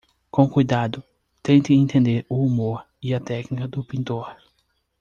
[0.31, 1.03] Com cuidado,
[1.43, 4.35] tente entender o humor e a técnica do pintor